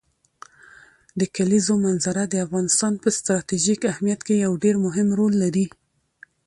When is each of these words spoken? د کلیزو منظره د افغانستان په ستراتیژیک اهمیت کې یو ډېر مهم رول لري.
د 1.19 1.21
کلیزو 1.35 1.73
منظره 1.85 2.23
د 2.29 2.35
افغانستان 2.45 2.93
په 3.03 3.09
ستراتیژیک 3.17 3.81
اهمیت 3.91 4.21
کې 4.27 4.43
یو 4.45 4.53
ډېر 4.63 4.75
مهم 4.85 5.07
رول 5.19 5.33
لري. 5.43 5.65